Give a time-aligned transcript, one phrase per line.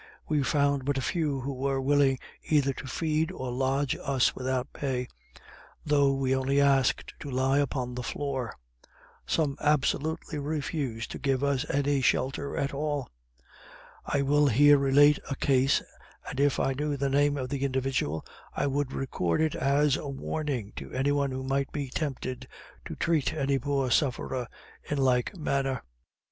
[0.27, 2.17] We found but few who were willing
[2.49, 5.07] either to feed or lodge us without pay,
[5.85, 8.51] though we only asked to lie upon the floor.
[9.27, 13.09] Some absolutely refused to give us any shelter at all.
[14.03, 15.83] I will here relate a case,
[16.27, 18.25] and if I knew the name of the individual
[18.55, 22.47] I would record it as a Warning to any one who might be tempted
[22.85, 24.47] to treat any poor sufferer
[24.83, 25.83] in like manner.